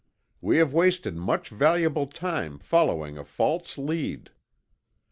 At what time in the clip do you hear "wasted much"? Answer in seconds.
0.73-1.49